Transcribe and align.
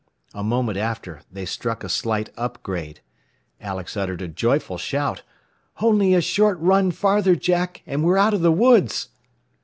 A 0.33 0.41
moment 0.43 0.79
after, 0.79 1.21
they 1.31 1.45
struck 1.45 1.83
a 1.83 1.87
slight 1.87 2.31
up 2.35 2.63
grade. 2.63 3.01
Alex 3.61 3.95
uttered 3.95 4.23
a 4.23 4.27
joyful 4.27 4.79
shout. 4.79 5.21
"Only 5.79 6.15
a 6.15 6.21
short 6.21 6.57
run 6.57 6.89
farther, 6.89 7.35
Jack, 7.35 7.83
and 7.85 8.03
we're 8.03 8.17
out 8.17 8.33
of 8.33 8.41
the 8.41 8.51
woods!" 8.51 9.09